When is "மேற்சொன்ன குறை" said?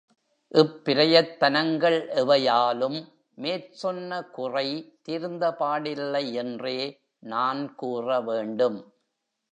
3.37-4.67